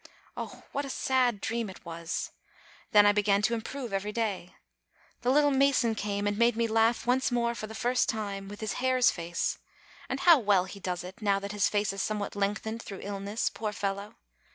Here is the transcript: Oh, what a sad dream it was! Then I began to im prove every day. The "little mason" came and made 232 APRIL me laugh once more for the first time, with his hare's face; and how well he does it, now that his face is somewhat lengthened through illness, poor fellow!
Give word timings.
Oh, 0.35 0.63
what 0.71 0.83
a 0.83 0.89
sad 0.89 1.39
dream 1.41 1.69
it 1.69 1.85
was! 1.85 2.31
Then 2.91 3.05
I 3.05 3.11
began 3.11 3.43
to 3.43 3.53
im 3.53 3.61
prove 3.61 3.93
every 3.93 4.11
day. 4.11 4.55
The 5.21 5.29
"little 5.29 5.51
mason" 5.51 5.93
came 5.93 6.25
and 6.25 6.39
made 6.39 6.55
232 6.55 6.65
APRIL 6.65 6.75
me 6.81 6.87
laugh 6.87 7.05
once 7.05 7.31
more 7.31 7.53
for 7.53 7.67
the 7.67 7.75
first 7.75 8.09
time, 8.09 8.47
with 8.47 8.61
his 8.61 8.73
hare's 8.81 9.11
face; 9.11 9.59
and 10.09 10.21
how 10.21 10.39
well 10.39 10.65
he 10.65 10.79
does 10.79 11.03
it, 11.03 11.21
now 11.21 11.37
that 11.37 11.51
his 11.51 11.69
face 11.69 11.93
is 11.93 12.01
somewhat 12.01 12.35
lengthened 12.35 12.81
through 12.81 13.01
illness, 13.03 13.51
poor 13.51 13.71
fellow! 13.71 14.15